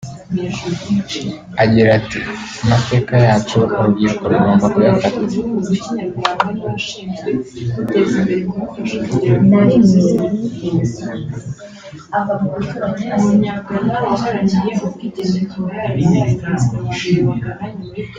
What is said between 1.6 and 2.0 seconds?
Agira